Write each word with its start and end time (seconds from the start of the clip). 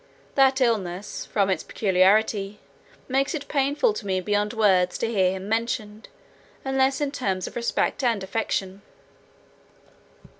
That 0.33 0.61
illness, 0.61 1.27
from 1.27 1.51
its 1.51 1.61
peculiarity, 1.61 2.57
makes 3.07 3.35
it 3.35 3.47
painful 3.47 3.93
to 3.93 4.07
me 4.07 4.19
beyond 4.19 4.51
words 4.51 4.97
to 4.97 5.07
hear 5.11 5.29
him 5.33 5.47
mentioned, 5.47 6.09
unless 6.65 7.01
in 7.01 7.11
terms 7.11 7.45
of 7.45 7.55
respect 7.55 8.03
and 8.03 8.23
affection." 8.23 8.81